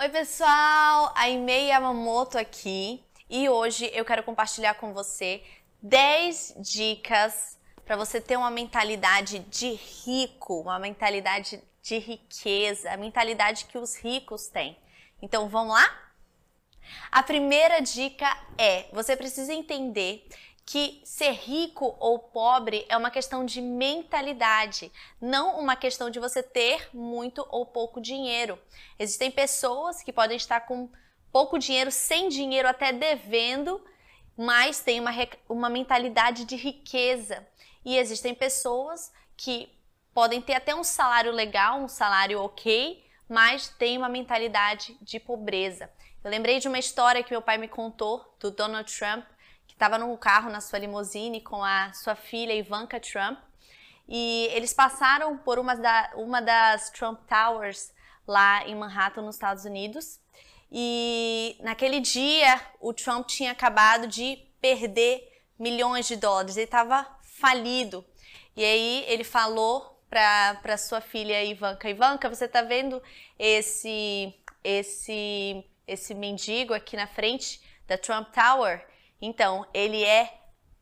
[0.00, 1.12] Oi, pessoal!
[1.16, 5.42] A Imei Yamamoto aqui e hoje eu quero compartilhar com você
[5.82, 13.64] 10 dicas para você ter uma mentalidade de rico, uma mentalidade de riqueza, a mentalidade
[13.64, 14.78] que os ricos têm.
[15.20, 16.12] Então vamos lá?
[17.10, 20.28] A primeira dica é: você precisa entender
[20.68, 26.42] que ser rico ou pobre é uma questão de mentalidade, não uma questão de você
[26.42, 28.58] ter muito ou pouco dinheiro.
[28.98, 30.90] Existem pessoas que podem estar com
[31.32, 33.82] pouco dinheiro, sem dinheiro, até devendo,
[34.36, 35.10] mas tem uma,
[35.48, 37.48] uma mentalidade de riqueza.
[37.82, 39.72] E existem pessoas que
[40.12, 45.90] podem ter até um salário legal, um salário ok, mas tem uma mentalidade de pobreza.
[46.22, 49.24] Eu lembrei de uma história que meu pai me contou do Donald Trump
[49.72, 53.38] estava num carro na sua limusine com a sua filha Ivanka Trump
[54.08, 57.92] e eles passaram por uma, da, uma das Trump Towers
[58.26, 60.18] lá em Manhattan, nos Estados Unidos.
[60.72, 68.04] E naquele dia o Trump tinha acabado de perder milhões de dólares, ele estava falido.
[68.56, 73.02] E aí ele falou para sua filha Ivanka: Ivanka, você está vendo
[73.38, 78.84] esse, esse, esse mendigo aqui na frente da Trump Tower?
[79.20, 80.38] Então, ele é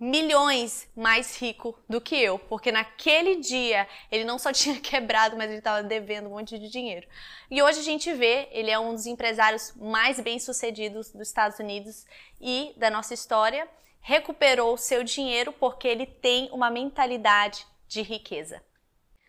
[0.00, 5.50] milhões mais rico do que eu, porque naquele dia ele não só tinha quebrado, mas
[5.50, 7.06] ele estava devendo um monte de dinheiro.
[7.50, 12.06] E hoje a gente vê, ele é um dos empresários mais bem-sucedidos dos Estados Unidos
[12.40, 13.68] e da nossa história,
[14.00, 18.62] recuperou seu dinheiro porque ele tem uma mentalidade de riqueza.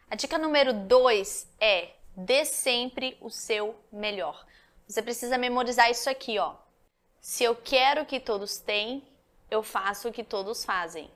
[0.10, 4.46] A dica número 2 é: dê sempre o seu melhor.
[4.88, 6.56] Você precisa memorizar isso aqui, ó.
[7.22, 9.00] Se eu quero que todos tenham,
[9.50, 11.08] eu faço o que todos fazem.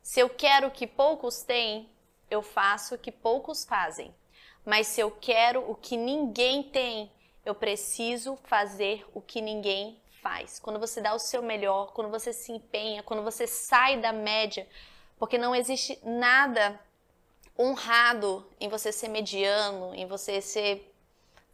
[0.00, 1.86] Se eu quero que poucos tenham,
[2.30, 4.14] eu faço o que poucos fazem.
[4.64, 7.10] Mas se eu quero o que ninguém tem,
[7.44, 10.60] eu preciso fazer o que ninguém faz.
[10.60, 14.68] Quando você dá o seu melhor, quando você se empenha, quando você sai da média,
[15.18, 16.78] porque não existe nada
[17.58, 20.89] honrado em você ser mediano, em você ser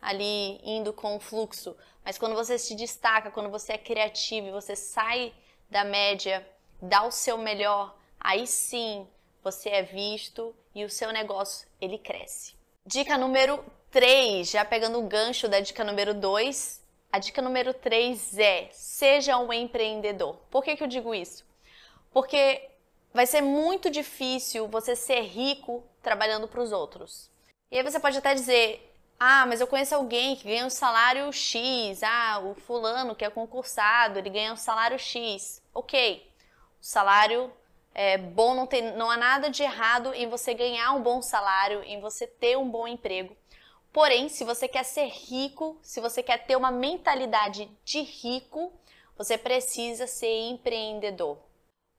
[0.06, 1.77] ali indo com o fluxo.
[2.05, 5.34] Mas quando você se destaca, quando você é criativo e você sai
[5.69, 6.49] da média,
[6.81, 9.05] dá o seu melhor, aí sim
[9.43, 12.55] você é visto e o seu negócio ele cresce.
[12.87, 18.39] Dica número 3, já pegando o gancho da dica número 2, a dica número 3
[18.39, 20.37] é: seja um empreendedor.
[20.49, 21.45] Por que, que eu digo isso?
[22.12, 22.71] Porque
[23.12, 27.28] vai ser muito difícil você ser rico trabalhando para os outros.
[27.72, 31.32] E aí você pode até dizer: ah, mas eu conheço alguém que ganha um salário
[31.32, 32.03] X.
[32.03, 35.62] Ah, o fulano que é concursado, ele ganha um salário X.
[35.72, 36.31] Ok,
[36.81, 37.53] o salário
[37.94, 41.82] é bom, não, tem, não há nada de errado em você ganhar um bom salário,
[41.84, 43.34] em você ter um bom emprego.
[43.91, 48.71] Porém, se você quer ser rico, se você quer ter uma mentalidade de rico,
[49.16, 51.38] você precisa ser empreendedor.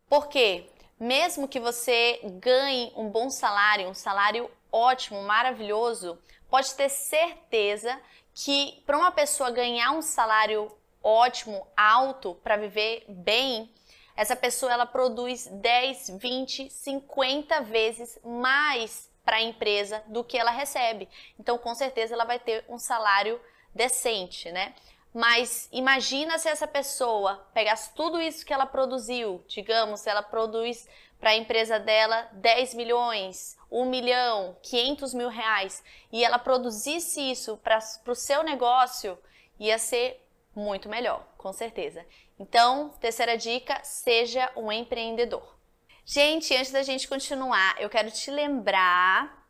[0.07, 0.69] Por quê?
[0.99, 6.19] Mesmo que você ganhe um bom salário, um salário ótimo, maravilhoso,
[6.49, 7.99] pode ter certeza
[8.33, 10.71] que para uma pessoa ganhar um salário
[11.01, 13.73] ótimo, alto, para viver bem,
[14.15, 20.51] essa pessoa ela produz 10, 20, 50 vezes mais para a empresa do que ela
[20.51, 21.07] recebe.
[21.39, 23.39] Então, com certeza, ela vai ter um salário
[23.73, 24.73] decente, né?
[25.13, 30.87] Mas imagina se essa pessoa pegasse tudo isso que ela produziu, digamos, se ela produz
[31.19, 37.57] para a empresa dela 10 milhões, 1 milhão, 500 mil reais e ela produzisse isso
[37.57, 39.17] para o seu negócio,
[39.59, 40.23] ia ser
[40.55, 42.05] muito melhor, com certeza.
[42.39, 45.57] Então, terceira dica: seja um empreendedor.
[46.05, 49.45] Gente, antes da gente continuar, eu quero te lembrar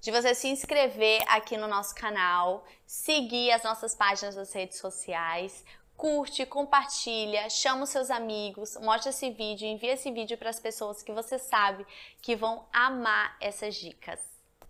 [0.00, 5.64] de você se inscrever aqui no nosso canal, seguir as nossas páginas nas redes sociais,
[5.98, 11.02] curte, compartilha, chama os seus amigos, mostra esse vídeo, envia esse vídeo para as pessoas
[11.02, 11.84] que você sabe
[12.22, 14.20] que vão amar essas dicas.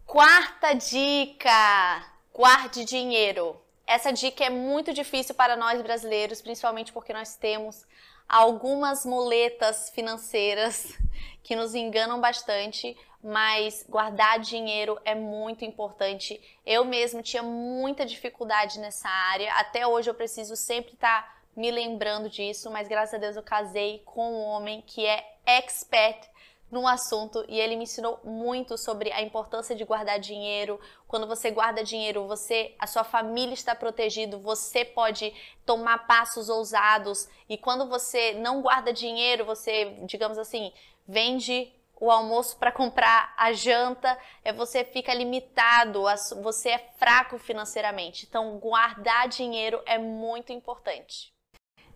[0.07, 3.61] Quarta dica: guarde dinheiro.
[3.87, 7.87] Essa dica é muito difícil para nós brasileiros, principalmente porque nós temos
[8.29, 10.93] algumas muletas financeiras
[11.43, 16.41] que nos enganam bastante, mas guardar dinheiro é muito importante.
[16.65, 21.71] Eu mesmo tinha muita dificuldade nessa área, até hoje eu preciso sempre estar tá me
[21.71, 26.29] lembrando disso, mas graças a Deus eu casei com um homem que é expert
[26.71, 30.81] no assunto e ele me ensinou muito sobre a importância de guardar dinheiro.
[31.07, 35.33] Quando você guarda dinheiro, você, a sua família está protegido, você pode
[35.65, 40.73] tomar passos ousados e quando você não guarda dinheiro, você, digamos assim,
[41.07, 46.05] vende o almoço para comprar a janta, é você fica limitado,
[46.43, 48.25] você é fraco financeiramente.
[48.29, 51.33] Então, guardar dinheiro é muito importante.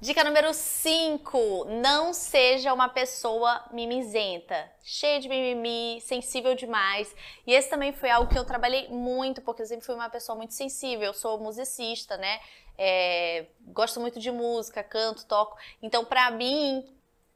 [0.03, 7.15] Dica número 5: não seja uma pessoa mimizenta, cheia de mimimi, sensível demais.
[7.47, 10.35] E esse também foi algo que eu trabalhei muito, porque eu sempre fui uma pessoa
[10.35, 11.07] muito sensível.
[11.07, 12.41] Eu sou musicista, né?
[12.77, 15.57] É, gosto muito de música, canto, toco.
[15.81, 16.85] Então, para mim,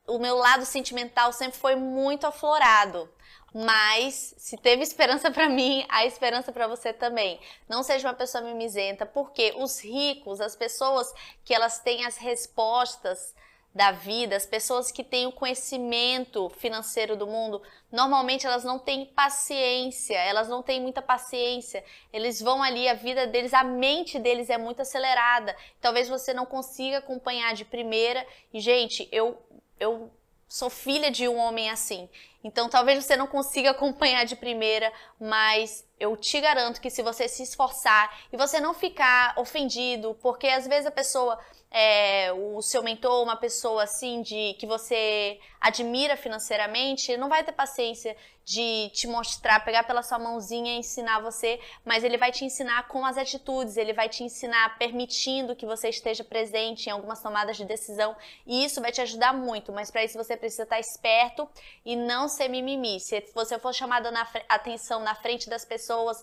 [0.07, 3.09] o meu lado sentimental sempre foi muito aflorado.
[3.55, 7.41] Mas se teve esperança para mim, há esperança para você também.
[7.67, 11.13] Não seja uma pessoa mimizenta, porque os ricos, as pessoas
[11.43, 13.35] que elas têm as respostas
[13.75, 17.63] da vida, as pessoas que têm o conhecimento financeiro do mundo,
[17.93, 21.85] normalmente elas não têm paciência, elas não têm muita paciência.
[22.13, 25.55] Eles vão ali, a vida deles, a mente deles é muito acelerada.
[25.81, 28.27] Talvez você não consiga acompanhar de primeira.
[28.53, 29.39] E, gente, eu
[29.79, 30.11] eu
[30.49, 32.09] sou filha de um homem assim.
[32.43, 37.27] Então talvez você não consiga acompanhar de primeira, mas eu te garanto que se você
[37.27, 41.39] se esforçar e você não ficar ofendido, porque às vezes a pessoa
[41.71, 47.53] é, o seu mentor, uma pessoa assim de que você admira financeiramente, não vai ter
[47.53, 52.45] paciência de te mostrar, pegar pela sua mãozinha e ensinar você, mas ele vai te
[52.45, 57.21] ensinar com as atitudes, ele vai te ensinar permitindo que você esteja presente em algumas
[57.21, 58.17] tomadas de decisão,
[58.47, 61.49] e isso vai te ajudar muito, mas para isso você precisa estar esperto
[61.85, 63.01] e não ser mimimi.
[63.01, 66.23] Se você for chamada na atenção na frente das pessoas,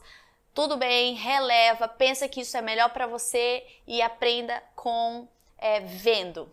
[0.53, 5.27] tudo bem, releva, pensa que isso é melhor para você e aprenda com
[5.57, 6.51] é, vendo.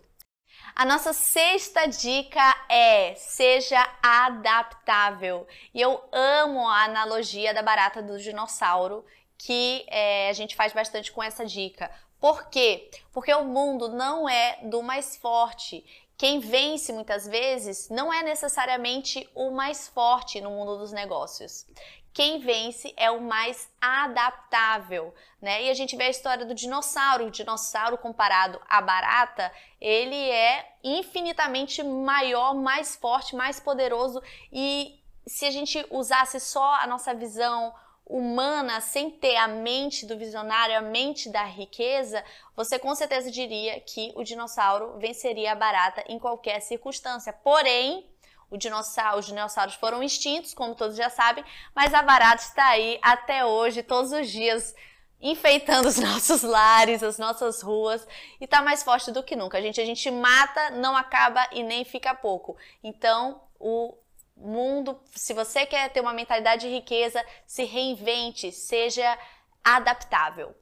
[0.74, 5.46] A nossa sexta dica é seja adaptável.
[5.74, 9.04] E eu amo a analogia da barata do dinossauro
[9.36, 11.90] que é, a gente faz bastante com essa dica.
[12.18, 12.90] Por quê?
[13.12, 15.84] Porque o mundo não é do mais forte.
[16.16, 21.66] Quem vence muitas vezes não é necessariamente o mais forte no mundo dos negócios
[22.12, 25.64] quem vence é o mais adaptável, né?
[25.64, 27.26] E a gente vê a história do dinossauro.
[27.26, 34.20] O dinossauro comparado à barata, ele é infinitamente maior, mais forte, mais poderoso.
[34.52, 37.72] E se a gente usasse só a nossa visão
[38.04, 42.24] humana, sem ter a mente do visionário, a mente da riqueza,
[42.56, 47.32] você com certeza diria que o dinossauro venceria a barata em qualquer circunstância.
[47.32, 48.09] Porém,
[48.58, 51.44] dinossauro, os dinossauros foram extintos, como todos já sabem,
[51.74, 54.74] mas a barata está aí até hoje, todos os dias,
[55.20, 58.06] enfeitando os nossos lares, as nossas ruas
[58.40, 59.60] e está mais forte do que nunca.
[59.60, 62.56] Gente, a gente mata, não acaba e nem fica pouco.
[62.82, 63.96] Então, o
[64.36, 69.18] mundo, se você quer ter uma mentalidade de riqueza, se reinvente, seja
[69.62, 70.54] adaptável.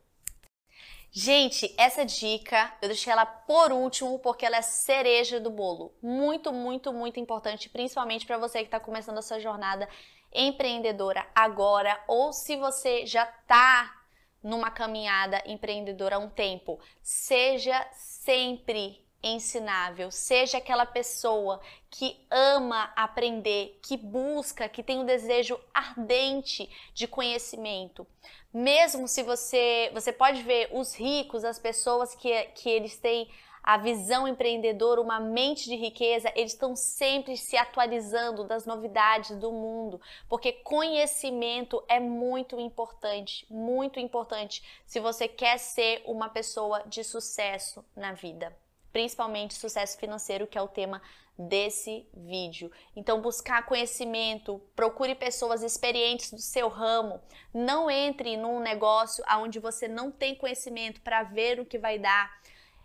[1.10, 5.94] Gente, essa dica eu deixei ela por último porque ela é cereja do bolo.
[6.02, 9.88] Muito, muito, muito importante, principalmente para você que está começando a sua jornada
[10.32, 13.94] empreendedora agora ou se você já está
[14.42, 16.78] numa caminhada empreendedora há um tempo.
[17.02, 21.60] Seja sempre ensinável, seja aquela pessoa
[21.90, 28.06] que ama aprender, que busca, que tem um desejo ardente de conhecimento.
[28.52, 33.28] Mesmo se você, você pode ver os ricos, as pessoas que, que eles têm
[33.68, 39.52] a visão empreendedora, uma mente de riqueza, eles estão sempre se atualizando das novidades do
[39.52, 47.04] mundo, porque conhecimento é muito importante, muito importante se você quer ser uma pessoa de
[47.04, 48.56] sucesso na vida,
[48.92, 51.00] principalmente sucesso financeiro, que é o tema
[51.38, 52.70] desse vídeo.
[52.96, 57.20] Então, buscar conhecimento, procure pessoas experientes do seu ramo.
[57.54, 62.28] Não entre num negócio onde você não tem conhecimento para ver o que vai dar.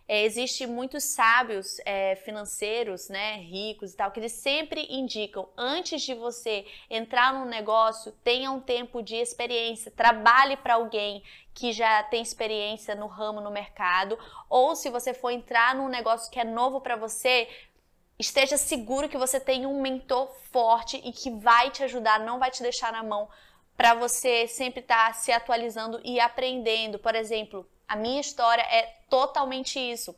[0.06, 6.02] É, existe muitos sábios é, financeiros, né, ricos e tal, que eles sempre indicam antes
[6.02, 11.22] de você entrar num negócio, tenha um tempo de experiência, trabalhe para alguém
[11.54, 14.18] que já tem experiência no ramo, no mercado,
[14.50, 17.48] ou se você for entrar num negócio que é novo para você,
[18.18, 22.50] esteja seguro que você tem um mentor forte e que vai te ajudar, não vai
[22.50, 23.28] te deixar na mão
[23.76, 26.98] para você sempre estar tá se atualizando e aprendendo.
[26.98, 30.14] Por exemplo, a minha história é totalmente isso.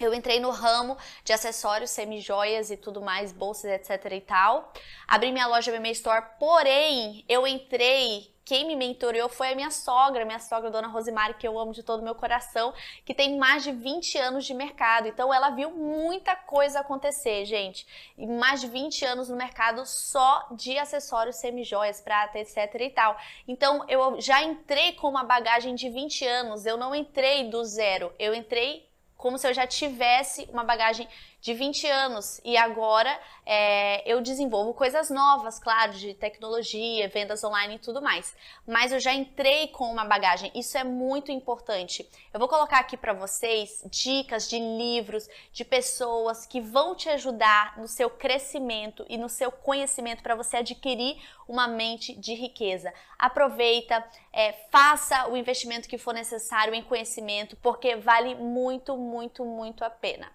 [0.00, 4.72] Eu entrei no ramo de acessórios, semi-joias e tudo mais, bolsas, etc e tal.
[5.06, 10.24] Abri minha loja BM Store, porém, eu entrei quem me mentoreou foi a minha sogra,
[10.24, 12.74] minha sogra, dona Rosemary, que eu amo de todo o meu coração,
[13.04, 15.08] que tem mais de 20 anos de mercado.
[15.08, 17.86] Então ela viu muita coisa acontecer, gente.
[18.18, 23.16] E mais de 20 anos no mercado só de acessórios, semi-joias, prata, etc e tal.
[23.48, 28.12] Então eu já entrei com uma bagagem de 20 anos, eu não entrei do zero,
[28.18, 31.08] eu entrei como se eu já tivesse uma bagagem
[31.44, 37.74] de 20 anos e agora é, eu desenvolvo coisas novas, claro, de tecnologia, vendas online
[37.74, 38.34] e tudo mais.
[38.66, 42.08] Mas eu já entrei com uma bagagem, isso é muito importante.
[42.32, 47.76] Eu vou colocar aqui para vocês dicas de livros, de pessoas que vão te ajudar
[47.76, 52.90] no seu crescimento e no seu conhecimento para você adquirir uma mente de riqueza.
[53.18, 59.84] Aproveita, é, faça o investimento que for necessário em conhecimento, porque vale muito, muito, muito
[59.84, 60.32] a pena.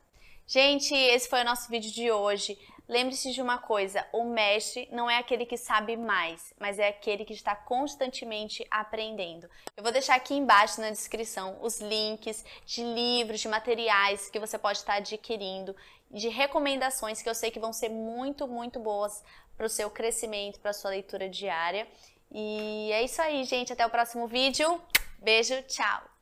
[0.51, 2.58] Gente, esse foi o nosso vídeo de hoje.
[2.88, 7.24] Lembre-se de uma coisa: o mestre não é aquele que sabe mais, mas é aquele
[7.24, 9.48] que está constantemente aprendendo.
[9.77, 14.58] Eu vou deixar aqui embaixo na descrição os links de livros, de materiais que você
[14.58, 15.75] pode estar adquirindo,
[16.10, 19.24] de recomendações que eu sei que vão ser muito, muito boas
[19.56, 21.88] para o seu crescimento, para a sua leitura diária.
[22.32, 23.72] E é isso aí, gente.
[23.72, 24.82] Até o próximo vídeo.
[25.20, 26.19] Beijo, tchau!